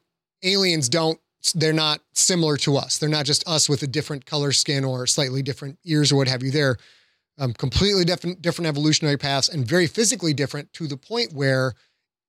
aliens 0.44 0.90
don't 0.90 1.20
they're 1.56 1.72
not 1.72 2.02
similar 2.14 2.58
to 2.58 2.76
us. 2.76 2.98
They're 2.98 3.08
not 3.08 3.26
just 3.26 3.48
us 3.48 3.70
with 3.70 3.82
a 3.82 3.88
different 3.88 4.26
color 4.26 4.52
skin 4.52 4.84
or 4.84 5.08
slightly 5.08 5.42
different 5.42 5.80
ears 5.86 6.12
or 6.12 6.18
what 6.18 6.28
have 6.28 6.44
you. 6.44 6.52
They're 6.52 6.78
um, 7.40 7.54
completely 7.54 8.06
different 8.06 8.42
different 8.42 8.68
evolutionary 8.68 9.18
paths 9.18 9.50
and 9.50 9.66
very 9.66 9.88
physically 9.88 10.34
different 10.34 10.72
to 10.74 10.88
the 10.88 10.98
point 10.98 11.34
where 11.34 11.74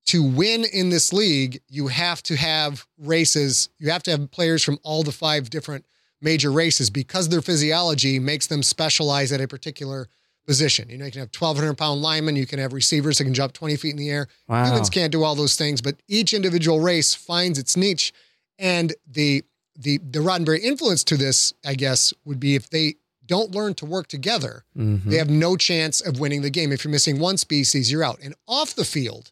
to 0.07 0.23
win 0.23 0.65
in 0.65 0.89
this 0.89 1.13
league, 1.13 1.61
you 1.69 1.89
have 1.89 2.23
to 2.25 2.37
have 2.37 2.87
races. 2.99 3.69
You 3.79 3.91
have 3.91 4.03
to 4.05 4.11
have 4.13 4.31
players 4.31 4.65
from 4.65 4.79
all 4.83 5.03
the 5.03 5.13
five 5.13 5.51
different 5.51 5.85
major 6.21 6.51
races 6.51 6.91
because 6.91 7.29
their 7.29 7.41
physiology 7.41 8.19
makes 8.19 8.47
them 8.47 8.63
specialize 8.63 9.31
at 9.33 9.41
a 9.41 9.49
particular 9.49 10.09
position. 10.47 10.89
You 10.89 10.99
know, 10.99 11.05
you 11.05 11.13
can 11.13 11.21
have 11.21 11.31
1,200 11.37 11.77
pound 11.77 12.03
linemen, 12.03 12.35
you 12.35 12.47
can 12.47 12.59
have 12.59 12.73
receivers 12.73 13.19
that 13.19 13.25
can 13.25 13.35
jump 13.35 13.53
20 13.53 13.77
feet 13.77 13.91
in 13.91 13.97
the 13.97 14.11
air. 14.11 14.27
Wow. 14.49 14.65
Humans 14.65 14.91
can't 14.91 15.13
do 15.13 15.23
all 15.23 15.35
those 15.35 15.55
things, 15.55 15.81
but 15.81 15.97
each 16.09 16.33
individual 16.33 16.81
race 16.81 17.15
finds 17.15 17.59
its 17.59 17.77
niche. 17.77 18.13
And 18.59 18.95
the 19.07 19.45
the 19.79 19.99
the 19.99 20.19
Roddenberry 20.19 20.61
influence 20.61 21.05
to 21.05 21.17
this, 21.17 21.55
I 21.65 21.75
guess, 21.75 22.13
would 22.25 22.41
be 22.41 22.55
if 22.55 22.69
they 22.69 22.97
don't 23.35 23.53
learn 23.53 23.75
to 23.75 23.87
work 23.87 24.09
together, 24.09 24.65
Mhm. 24.77 25.05
they 25.05 25.17
have 25.17 25.31
no 25.31 25.57
chance 25.57 26.01
of 26.01 26.19
winning 26.19 26.43
the 26.43 26.51
game. 26.51 26.73
If 26.73 26.83
you're 26.85 26.91
missing 26.91 27.19
one 27.21 27.39
species, 27.39 27.91
you're 27.91 28.03
out. 28.05 28.19
And 28.23 28.35
off 28.47 28.75
the 28.75 28.85
field, 28.85 29.31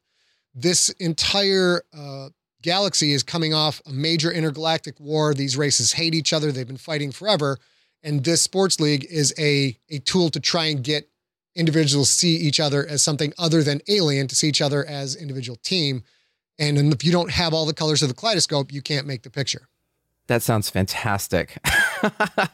this 0.55 0.89
entire 1.01 1.83
uh, 1.93 2.29
galaxy 2.63 3.13
is 3.13 3.23
coming 3.23 3.53
off 3.53 3.83
a 3.87 3.93
major 3.93 4.31
intergalactic 4.33 4.99
war. 5.01 5.35
These 5.35 5.57
races 5.57 5.93
hate 5.93 6.15
each 6.15 6.33
other. 6.33 6.53
They've 6.53 6.67
been 6.75 6.77
fighting 6.91 7.13
forever. 7.13 7.59
And 8.03 8.23
this 8.25 8.41
sports 8.41 8.79
league 8.79 9.05
is 9.11 9.35
a, 9.39 9.77
a 9.91 9.99
tool 9.99 10.31
to 10.31 10.41
try 10.41 10.67
and 10.67 10.83
get 10.83 11.09
individuals 11.57 12.09
see 12.11 12.37
each 12.37 12.61
other 12.61 12.87
as 12.87 13.03
something 13.03 13.33
other 13.37 13.65
than 13.65 13.81
alien, 13.89 14.29
to 14.29 14.37
see 14.37 14.49
each 14.49 14.63
other 14.63 14.85
as 14.87 15.17
individual 15.17 15.59
team. 15.63 16.05
And 16.59 16.93
if 16.93 17.03
you 17.05 17.11
don't 17.11 17.33
have 17.33 17.53
all 17.53 17.67
the 17.67 17.75
colors 17.75 18.03
of 18.03 18.09
the 18.09 18.15
kaleidoscope, 18.15 18.73
you 18.73 18.81
can't 18.83 19.07
make 19.09 19.23
the 19.23 19.31
picture. 19.31 19.69
That 20.29 20.43
sounds 20.43 20.71
fantastic. 20.71 21.59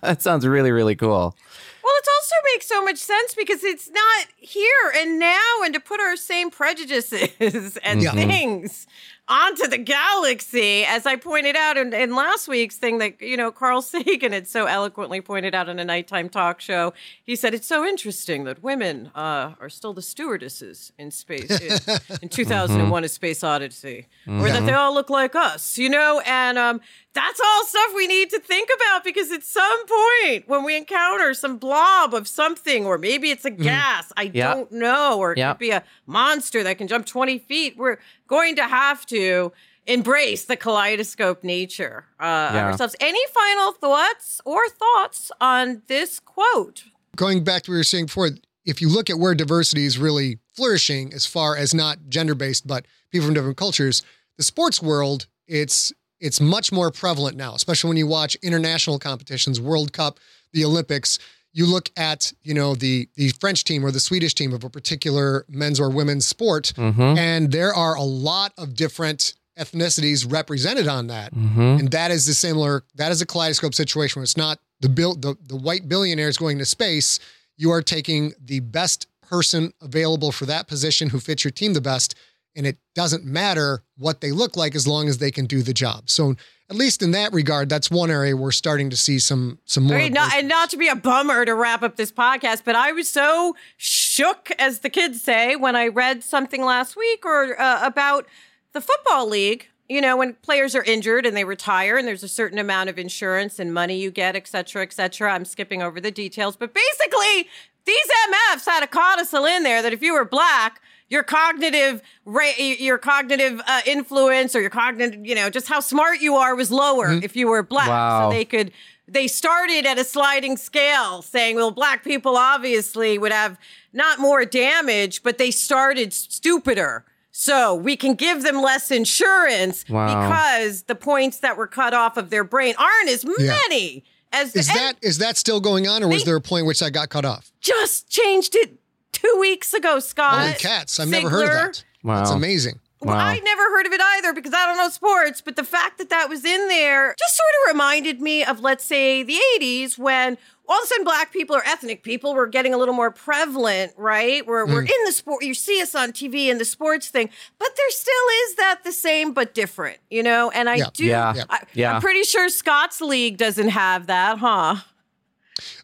that 0.00 0.18
sounds 0.20 0.46
really, 0.46 0.72
really 0.72 0.94
cool. 0.96 1.36
Well, 1.84 1.92
it 1.98 2.08
also 2.16 2.34
makes 2.54 2.66
so 2.66 2.82
much 2.82 2.96
sense 2.96 3.34
because 3.34 3.62
it's 3.62 3.90
not 3.90 4.26
here 4.38 4.92
and 4.96 5.18
now, 5.18 5.42
and 5.64 5.74
to 5.74 5.80
put 5.80 6.00
our 6.00 6.16
same 6.16 6.50
prejudices 6.50 7.76
and 7.84 8.00
Yeah. 8.02 8.12
Mm-hmm. 8.12 8.28
things 8.30 8.86
onto 9.26 9.66
the 9.66 9.78
galaxy, 9.78 10.84
as 10.84 11.06
I 11.06 11.16
pointed 11.16 11.56
out 11.56 11.76
in, 11.78 11.94
in 11.94 12.14
last 12.14 12.46
week's 12.46 12.76
thing 12.76 12.98
that, 12.98 13.20
you 13.22 13.36
know, 13.36 13.50
Carl 13.50 13.80
Sagan 13.94 14.32
had 14.32 14.46
so 14.46 14.66
eloquently 14.66 15.20
pointed 15.20 15.54
out 15.54 15.68
in 15.68 15.78
a 15.78 15.84
nighttime 15.84 16.28
talk 16.28 16.60
show. 16.60 16.92
He 17.24 17.34
said, 17.34 17.54
It's 17.54 17.66
so 17.66 17.84
interesting 17.86 18.44
that 18.44 18.62
women 18.62 19.10
uh, 19.14 19.54
are 19.60 19.70
still 19.70 19.94
the 19.94 20.02
stewardesses 20.02 20.92
in 20.98 21.10
space 21.10 21.60
in, 21.60 21.78
in 22.22 22.28
2001 22.28 23.04
A 23.04 23.08
Space 23.08 23.42
Odyssey, 23.42 24.06
or 24.26 24.50
that 24.50 24.66
they 24.66 24.72
all 24.74 24.92
look 24.92 25.08
like 25.08 25.34
us, 25.34 25.78
you 25.78 25.88
know? 25.88 26.20
And 26.26 26.58
um, 26.58 26.80
that's 27.14 27.40
all 27.40 27.64
stuff 27.64 27.92
we 27.96 28.06
need 28.06 28.28
to 28.30 28.40
think 28.40 28.68
about 28.76 29.04
because 29.04 29.30
at 29.32 29.42
some 29.42 29.86
point 29.86 30.48
when 30.48 30.64
we 30.64 30.76
encounter 30.76 31.32
some 31.32 31.56
blob 31.56 32.12
of 32.12 32.28
something, 32.28 32.84
or 32.84 32.98
maybe 32.98 33.30
it's 33.30 33.44
a 33.46 33.50
gas, 33.50 34.12
I 34.18 34.30
Yeah. 34.34 34.52
don't 34.52 34.70
know, 34.72 35.18
or 35.18 35.32
it 35.32 35.38
Yeah. 35.38 35.52
could 35.52 35.58
be 35.60 35.70
a 35.70 35.82
monster 36.06 36.62
that 36.62 36.76
can 36.76 36.88
jump 36.88 37.06
20 37.06 37.38
feet, 37.38 37.76
we're 37.78 37.98
going 38.26 38.56
to 38.56 38.64
have 38.64 39.06
to 39.06 39.52
embrace 39.86 40.44
the 40.44 40.56
kaleidoscope 40.56 41.44
nature 41.44 42.06
uh, 42.18 42.48
of 42.50 42.56
ourselves. 42.56 42.96
Any 43.00 43.22
final 43.32 43.72
thoughts 43.72 44.40
or 44.44 44.68
thoughts 44.68 45.30
on 45.40 45.82
this 45.88 46.20
quote? 46.20 46.84
going 47.16 47.44
back 47.44 47.62
to 47.62 47.70
what 47.70 47.74
we 47.74 47.78
were 47.78 47.84
saying 47.84 48.06
before, 48.06 48.30
if 48.64 48.80
you 48.80 48.88
look 48.88 49.10
at 49.10 49.18
where 49.18 49.34
diversity 49.34 49.84
is 49.84 49.98
really 49.98 50.38
flourishing 50.54 51.12
as 51.12 51.26
far 51.26 51.56
as 51.56 51.74
not 51.74 51.98
gender 52.08 52.34
based, 52.34 52.66
but 52.66 52.86
people 53.10 53.26
from 53.26 53.34
different 53.34 53.56
cultures, 53.56 54.02
the 54.36 54.42
sports 54.42 54.82
world, 54.82 55.26
it's 55.46 55.92
it's 56.20 56.40
much 56.40 56.72
more 56.72 56.90
prevalent 56.90 57.36
now, 57.36 57.54
especially 57.54 57.88
when 57.88 57.96
you 57.96 58.06
watch 58.06 58.34
international 58.36 58.98
competitions, 58.98 59.60
World 59.60 59.92
Cup, 59.92 60.18
the 60.52 60.64
Olympics. 60.64 61.18
You 61.54 61.66
look 61.66 61.90
at, 61.96 62.32
you 62.42 62.52
know, 62.52 62.75
the 62.75 63.08
the 63.14 63.30
French 63.40 63.64
team 63.64 63.84
or 63.87 63.90
the 63.90 64.00
Swedish 64.00 64.34
team 64.34 64.52
of 64.52 64.64
a 64.64 64.68
particular 64.68 65.46
men's 65.49 65.80
or 65.80 65.88
women's 65.88 66.26
sport, 66.26 66.73
Mm-hmm. 66.76 67.16
and 67.16 67.52
there 67.52 67.73
are 67.73 67.94
a 67.94 68.02
lot 68.02 68.52
of 68.58 68.75
different 68.75 69.34
ethnicities 69.56 70.30
represented 70.30 70.88
on 70.88 71.06
that. 71.06 71.32
Mm-hmm. 71.32 71.61
And 71.78 71.90
that 71.92 72.11
is 72.11 72.26
the 72.26 72.34
similar, 72.34 72.82
that 72.96 73.12
is 73.12 73.23
a 73.23 73.26
kaleidoscope 73.26 73.73
situation 73.75 74.18
where 74.18 74.25
it's 74.25 74.37
not 74.37 74.58
the 74.80 74.88
bill, 74.88 75.14
the, 75.14 75.37
the 75.46 75.56
white 75.56 75.88
billionaires 75.88 76.37
going 76.37 76.58
to 76.58 76.64
space. 76.64 77.20
You 77.56 77.70
are 77.70 77.80
taking 77.82 78.32
the 78.44 78.58
best 78.61 79.06
person 79.23 79.73
available 79.80 80.32
for 80.32 80.44
that 80.46 80.66
position 80.66 81.11
who 81.11 81.20
fits 81.20 81.44
your 81.44 81.52
team 81.52 81.73
the 81.73 81.80
best. 81.80 82.16
And 82.56 82.66
it 82.66 82.78
doesn't 82.96 83.25
matter 83.25 83.82
what 83.96 84.20
they 84.20 84.32
look 84.32 84.56
like 84.56 84.75
as 84.75 84.87
long 84.88 85.08
as 85.08 85.18
they 85.18 85.30
can 85.30 85.46
do 85.46 85.62
the 85.62 85.73
job. 85.73 86.11
So 86.11 86.34
at 86.71 86.76
least 86.76 87.02
in 87.02 87.11
that 87.11 87.33
regard, 87.33 87.68
that's 87.68 87.90
one 87.90 88.11
area 88.11 88.37
we're 88.37 88.50
starting 88.50 88.90
to 88.90 88.97
see 88.97 89.18
some 89.18 89.59
some 89.64 89.85
more. 89.85 89.97
Right, 89.97 90.12
not, 90.12 90.35
and 90.35 90.49
not 90.49 90.71
to 90.71 90.76
be 90.76 90.88
a 90.88 90.97
bummer 90.97 91.44
to 91.44 91.54
wrap 91.54 91.83
up 91.83 91.97
this 91.97 92.11
podcast, 92.11 92.62
but 92.64 92.75
I 92.75 92.92
was 92.92 93.09
so 93.09 93.54
shook, 93.76 94.50
as 94.59 94.80
the 94.80 94.90
kids 94.90 95.23
say, 95.23 95.56
when 95.56 95.76
I 95.76 95.88
read 95.88 96.23
something 96.23 96.64
last 96.64 96.97
week 96.97 97.25
or 97.26 97.61
uh, 97.61 97.87
about 97.87 98.26
the 98.73 98.80
football 98.80 99.28
league. 99.28 99.68
You 99.87 100.00
know, 100.00 100.16
when 100.16 100.33
players 100.37 100.75
are 100.75 100.83
injured 100.83 101.26
and 101.26 101.37
they 101.37 101.44
retire, 101.44 101.99
and 101.99 102.09
there's 102.09 102.23
a 102.23 102.28
certain 102.28 102.59
amount 102.59 102.88
of 102.88 102.99
insurance 102.99 103.59
and 103.59 103.75
money 103.75 104.00
you 104.00 104.11
get, 104.11 104.35
et 104.35 104.49
cetera, 104.49 104.83
et 104.83 104.94
cetera. 104.94 105.35
I'm 105.35 105.44
skipping 105.44 105.83
over 105.83 106.00
the 106.00 106.11
details, 106.11 106.56
but 106.56 106.73
basically, 106.73 107.50
these 107.86 108.06
MFs 108.30 108.64
had 108.66 108.82
a 108.82 108.86
codicil 108.86 109.44
in 109.44 109.62
there 109.62 109.82
that 109.82 109.92
if 109.92 110.02
you 110.02 110.12
were 110.14 110.24
black, 110.24 110.80
your 111.08 111.22
cognitive 111.22 112.00
your 112.26 112.98
cognitive 112.98 113.60
uh, 113.66 113.80
influence 113.86 114.56
or 114.56 114.60
your 114.60 114.70
cognitive, 114.70 115.24
you 115.24 115.34
know, 115.34 115.50
just 115.50 115.68
how 115.68 115.80
smart 115.80 116.20
you 116.20 116.34
are 116.36 116.54
was 116.56 116.70
lower 116.70 117.12
if 117.12 117.36
you 117.36 117.48
were 117.48 117.62
black. 117.62 117.88
Wow. 117.88 118.30
So 118.30 118.36
they 118.36 118.44
could 118.44 118.72
they 119.06 119.26
started 119.28 119.84
at 119.84 119.98
a 119.98 120.04
sliding 120.04 120.56
scale 120.56 121.20
saying 121.20 121.56
well 121.56 121.70
black 121.70 122.02
people 122.04 122.36
obviously 122.38 123.18
would 123.18 123.32
have 123.32 123.58
not 123.92 124.18
more 124.18 124.46
damage 124.46 125.22
but 125.22 125.36
they 125.36 125.50
started 125.50 126.10
stupider 126.14 127.04
so 127.30 127.74
we 127.74 127.96
can 127.98 128.14
give 128.14 128.42
them 128.44 128.62
less 128.62 128.90
insurance 128.90 129.84
Wow. 129.90 130.06
because 130.06 130.84
the 130.84 130.94
points 130.94 131.40
that 131.40 131.58
were 131.58 131.66
cut 131.66 131.92
off 131.92 132.16
of 132.16 132.30
their 132.30 132.44
brain 132.44 132.74
aren't 132.78 133.10
as 133.10 133.26
many 133.26 134.04
as 134.34 134.54
is 134.56 134.68
and 134.68 134.76
that 134.76 134.96
is 135.02 135.18
that 135.18 135.36
still 135.36 135.60
going 135.60 135.86
on, 135.86 136.02
or 136.02 136.08
was 136.08 136.24
there 136.24 136.36
a 136.36 136.40
point 136.40 136.66
which 136.66 136.82
I 136.82 136.90
got 136.90 137.08
cut 137.08 137.24
off? 137.24 137.50
just 137.60 138.08
changed 138.10 138.54
it 138.56 138.74
two 139.12 139.36
weeks 139.40 139.72
ago 139.72 139.98
scott 140.00 140.40
Holy 140.40 140.52
cats! 140.54 141.00
I've 141.00 141.08
never 141.08 141.30
heard 141.30 141.44
of 141.44 141.50
that. 141.50 141.84
Wow. 142.02 142.16
That's 142.18 142.30
amazing. 142.32 142.80
Well, 143.04 143.16
Wow. 143.16 143.26
I 143.26 143.38
never 143.38 143.62
heard 143.70 143.87
of 143.87 143.92
it 143.92 144.00
either 144.00 144.32
because 144.32 144.54
I 144.54 144.66
don't 144.66 144.76
know 144.76 144.88
sports, 144.88 145.40
but 145.40 145.56
the 145.56 145.64
fact 145.64 145.99
that 145.99 146.11
that 146.11 146.28
was 146.28 146.44
in 146.44 146.68
there 146.68 147.14
just 147.18 147.37
sort 147.37 147.49
of 147.62 147.75
reminded 147.75 148.20
me 148.20 148.44
of, 148.44 148.61
let's 148.61 148.84
say, 148.84 149.23
the 149.23 149.38
80s 149.61 149.99
when 149.99 150.38
all 150.66 150.78
of 150.78 150.84
a 150.84 150.87
sudden 150.87 151.04
black 151.04 151.30
people 151.32 151.54
or 151.54 151.62
ethnic 151.66 152.02
people 152.02 152.34
were 152.34 152.46
getting 152.46 152.73
a 152.73 152.78
little 152.78 152.94
more 152.94 153.11
prevalent, 153.11 153.92
right? 153.99 154.46
We're, 154.46 154.64
we're 154.64 154.80
hmm. 154.82 154.87
in 154.88 155.04
the 155.04 155.12
sport, 155.12 155.44
you 155.44 155.52
see 155.54 155.82
us 155.82 155.94
on 155.94 156.12
TV 156.12 156.46
in 156.49 156.56
the 156.58 156.64
sports 156.64 157.08
thing, 157.08 157.28
but 157.58 157.68
there 157.76 157.90
still 157.90 158.12
is 158.49 158.54
that 158.56 158.80
the 158.84 158.92
same 158.92 159.34
but 159.34 159.52
different, 159.54 159.99
you 160.11 160.23
know? 160.23 160.50
And 160.50 160.70
I 160.70 160.76
Yeah. 160.76 160.87
do. 160.94 161.04
Yeah. 161.04 161.34
I, 161.50 161.61
Yeah. 161.75 161.94
I'm 161.96 162.00
pretty 162.00 162.23
sure 162.23 162.49
Scott's 162.49 163.00
League 163.02 163.37
doesn't 163.37 163.68
have 163.68 164.06
that, 164.06 164.38
huh? 164.38 164.76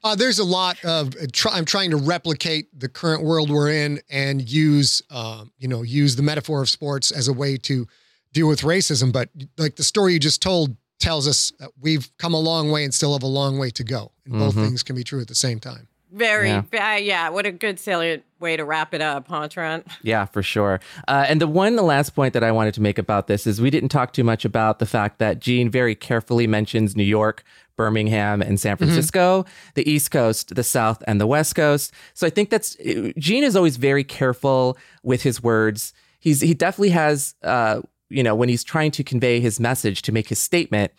Uh, 0.03 0.15
there's 0.15 0.39
a 0.39 0.45
lot 0.45 0.83
of 0.85 1.15
uh, 1.17 1.27
try, 1.33 1.53
I'm 1.53 1.65
trying 1.65 1.91
to 1.91 1.97
replicate 1.97 2.67
the 2.79 2.89
current 2.89 3.23
world 3.23 3.51
we're 3.51 3.71
in 3.71 4.01
and 4.11 4.49
use, 4.49 5.03
um, 5.11 5.53
you 5.59 5.69
know, 5.69 5.83
use 5.83 6.17
the 6.17 6.23
metaphor 6.23 6.63
of 6.63 6.69
sports 6.69 7.11
as 7.11 7.29
a 7.29 7.33
way 7.33 7.57
to 7.59 7.87
deal 8.33 8.49
with 8.49 8.63
racism. 8.63 9.13
But 9.13 9.29
like 9.59 9.77
the 9.77 9.85
story 9.85 10.13
you 10.15 10.19
just 10.19 10.43
told 10.43 10.77
tells 10.99 11.27
us 11.27 11.53
that 11.61 11.71
we've 11.81 12.11
come 12.19 12.35
a 12.35 12.39
long 12.41 12.71
way 12.71 12.85
and 12.85 12.93
still 12.93 13.13
have 13.15 13.23
a 13.23 13.27
long 13.27 13.59
way 13.59 13.71
to 13.71 13.85
go. 13.85 14.13
And 14.27 14.39
both 14.39 14.55
things 14.55 14.83
can 14.83 14.95
be 14.97 15.03
true 15.05 15.21
at 15.21 15.29
the 15.29 15.35
same 15.35 15.59
time. 15.61 15.89
Very, 16.13 16.49
Yeah. 16.49 16.63
yeah. 16.73 16.97
yeah. 16.97 17.29
What 17.31 17.47
a 17.47 17.53
good 17.53 17.79
salient 17.79 18.25
way 18.41 18.57
to 18.57 18.65
wrap 18.65 18.93
it 18.95 19.01
up, 19.01 19.29
huh, 19.29 19.47
Trent? 19.49 19.87
Yeah, 20.03 20.25
for 20.25 20.43
sure. 20.43 20.81
Uh, 21.07 21.25
and 21.29 21.41
the 21.41 21.47
one, 21.47 21.77
the 21.77 21.83
last 21.83 22.15
point 22.17 22.35
that 22.35 22.43
I 22.43 22.51
wanted 22.51 22.75
to 22.75 22.81
make 22.83 22.99
about 22.99 23.29
this 23.29 23.47
is 23.47 23.61
we 23.61 23.71
didn't 23.71 23.91
talk 23.91 24.13
too 24.13 24.25
much 24.25 24.45
about 24.45 24.79
the 24.81 24.87
fact 24.87 25.19
that 25.21 25.39
Gene 25.39 25.71
very 25.71 25.95
carefully 25.95 26.47
mentions 26.49 26.97
New 26.97 27.05
York, 27.05 27.45
Birmingham, 27.81 28.43
and 28.43 28.61
San 28.61 28.77
Francisco, 28.77 29.47
the 29.75 29.91
East 29.91 30.11
Coast, 30.11 30.55
the 30.55 30.63
South, 30.63 31.03
and 31.07 31.19
the 31.19 31.27
West 31.27 31.55
Coast. 31.55 31.95
So 32.13 32.27
I 32.27 32.31
think 32.31 32.51
that's 32.51 32.77
Gene 33.17 33.43
is 33.43 33.57
always 33.57 33.79
very 33.79 34.05
careful 34.05 34.77
with 35.03 35.23
his 35.23 35.43
words. 35.43 35.95
He's 36.19 36.43
he 36.43 36.53
definitely 36.53 36.91
has, 36.91 37.35
uh, 37.43 37.81
you 38.11 38.23
know, 38.23 38.35
when 38.35 38.51
he's 38.51 38.63
trying 38.63 38.91
to 38.91 39.03
convey 39.03 39.41
his 39.41 39.59
message 39.59 40.03
to 40.03 40.13
make 40.13 40.29
his 40.29 40.39
statement, 40.39 40.93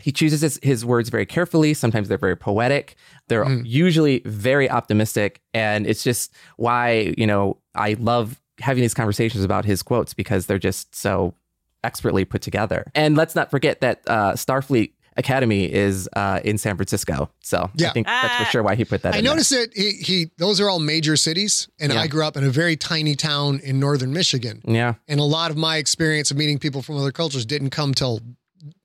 he 0.00 0.12
chooses 0.12 0.40
his, 0.40 0.60
his 0.62 0.84
words 0.84 1.08
very 1.08 1.26
carefully. 1.26 1.74
Sometimes 1.74 2.08
they're 2.08 2.18
very 2.18 2.36
poetic. 2.36 2.94
They're 3.26 3.48
usually 3.64 4.22
very 4.24 4.70
optimistic. 4.70 5.40
And 5.52 5.86
it's 5.86 6.04
just 6.04 6.32
why, 6.56 7.14
you 7.18 7.26
know, 7.26 7.56
I 7.74 7.96
love 7.98 8.40
having 8.60 8.82
these 8.82 8.94
conversations 8.94 9.42
about 9.42 9.64
his 9.64 9.82
quotes 9.82 10.14
because 10.14 10.46
they're 10.46 10.58
just 10.58 10.94
so 10.94 11.34
expertly 11.82 12.24
put 12.24 12.42
together. 12.42 12.90
And 12.94 13.16
let's 13.16 13.34
not 13.34 13.50
forget 13.50 13.80
that 13.80 14.02
uh, 14.06 14.32
Starfleet 14.32 14.92
Academy 15.16 15.72
is 15.72 16.08
uh, 16.16 16.40
in 16.44 16.58
San 16.58 16.76
Francisco. 16.76 17.30
So 17.40 17.58
yeah. 17.58 17.86
I 17.86 17.88
Yeah. 17.88 17.92
think 17.92 18.06
that's 18.06 18.36
for 18.36 18.42
Ah. 18.42 18.50
sure 18.50 18.62
why 18.62 18.74
he 18.74 18.84
put 18.84 19.02
that 19.02 19.14
I 19.14 19.18
in 19.18 19.24
there. 19.24 19.32
noticed 19.34 19.50
that 19.50 19.68
he, 19.74 19.90
he 19.92 20.30
those 20.38 20.60
are 20.60 20.68
all 20.68 20.80
major 20.80 21.16
cities, 21.16 21.68
and 21.78 21.92
Yeah. 21.92 22.00
I 22.00 22.06
grew 22.06 22.24
up 22.24 22.36
in 22.36 22.44
a 22.44 22.50
very 22.50 22.76
tiny 22.76 23.14
town 23.14 23.60
in 23.62 23.78
northern 23.78 24.12
Michigan. 24.12 24.60
Yeah. 24.66 24.94
And 25.08 25.20
a 25.20 25.24
lot 25.24 25.50
of 25.50 25.56
my 25.56 25.76
experience 25.76 26.30
of 26.30 26.36
meeting 26.36 26.58
people 26.58 26.82
from 26.82 26.96
other 26.96 27.12
cultures 27.12 27.46
didn't 27.46 27.70
come 27.70 27.94
till 27.94 28.20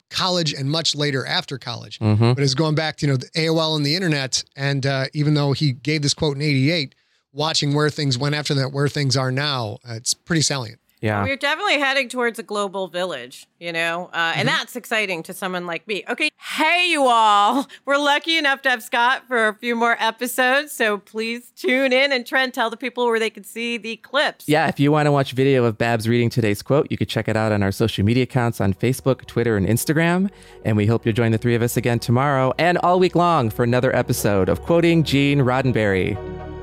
college 0.10 0.54
and 0.54 0.70
much 0.72 0.96
later 0.96 1.26
after 1.26 1.58
college. 1.60 2.00
Mhm. 2.00 2.36
But 2.36 2.44
it's 2.44 2.56
going 2.56 2.74
back 2.76 2.98
to, 2.98 3.06
you 3.06 3.12
know, 3.12 3.18
the 3.18 3.30
AOL 3.36 3.76
and 3.76 3.86
the 3.86 3.96
internet. 3.96 4.44
And 4.56 4.86
uh, 4.86 5.06
even 5.14 5.36
though 5.36 5.52
he 5.54 5.72
gave 5.74 6.02
this 6.02 6.14
quote 6.16 6.36
in 6.36 6.42
88, 6.42 6.96
watching 7.32 7.76
where 7.76 7.92
things 7.92 8.18
went 8.18 8.34
after 8.34 8.56
that, 8.56 8.72
where 8.74 8.88
things 8.88 9.16
are 9.16 9.32
now, 9.32 9.78
uh, 9.88 9.94
it's 9.94 10.16
pretty 10.16 10.42
salient. 10.42 10.80
Yeah. 11.02 11.24
We're 11.24 11.38
definitely 11.38 11.80
heading 11.80 12.10
towards 12.10 12.40
a 12.40 12.44
global 12.44 12.88
village, 12.88 13.48
you 13.60 13.72
know, 13.72 14.10
uh, 14.12 14.34
and 14.36 14.48
that's 14.48 14.76
exciting 14.76 15.24
to 15.24 15.34
someone 15.34 15.66
like 15.66 15.88
me. 15.88 16.04
Okay. 16.10 16.30
Hey, 16.38 16.88
you 16.90 17.06
all. 17.08 17.68
We're 17.86 17.98
lucky 17.98 18.38
enough 18.38 18.62
to 18.64 18.70
have 18.70 18.84
Scott 18.84 19.24
for 19.28 19.48
a 19.48 19.54
few 19.54 19.76
more 19.76 19.96
episodes. 20.00 20.74
So 20.74 20.98
please 20.98 21.52
tune 21.56 21.94
in 21.94 22.12
and 22.12 22.26
Trent, 22.26 22.54
tell 22.54 22.70
the 22.70 22.78
people 22.78 23.06
where 23.06 23.20
they 23.20 23.30
can 23.30 23.46
see 23.46 23.78
the 23.78 23.96
clips. 23.98 24.50
Yeah, 24.50 24.68
if 24.68 24.80
you 24.80 24.92
want 24.92 25.06
to 25.06 25.12
watch 25.12 25.32
video 25.32 25.64
of 25.64 25.78
Babs 25.78 26.08
reading 26.08 26.30
today's 26.30 26.62
quote, 26.62 26.88
you 26.92 26.98
could 26.98 27.10
check 27.10 27.30
it 27.30 27.38
out 27.38 27.52
on 27.54 27.64
our 27.64 27.72
social 27.72 28.04
media 28.04 28.24
accounts 28.24 28.60
on 28.60 28.74
Facebook, 28.74 29.26
Twitter, 29.26 29.56
and 29.56 29.66
Instagram. 29.66 30.30
And 30.66 30.76
we 30.76 30.86
hope 30.86 31.06
you'll 31.06 31.16
join 31.16 31.32
the 31.32 31.38
three 31.38 31.56
of 31.56 31.62
us 31.62 31.78
again 31.78 32.00
tomorrow 32.00 32.54
and 32.58 32.78
all 32.80 33.00
week 33.00 33.16
long 33.16 33.50
for 33.50 33.64
another 33.64 33.96
episode 33.96 34.50
of 34.50 34.62
Quoting 34.64 35.04
Gene 35.04 35.40
Roddenberry. 35.40 36.16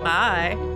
Bye. 0.03 0.76